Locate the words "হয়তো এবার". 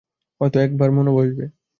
0.41-0.89